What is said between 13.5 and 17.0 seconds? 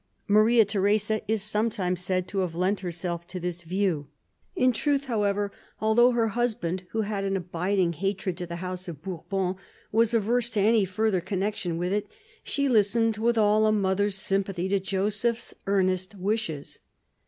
a mother's sympathy to Joseph's earnest wishes.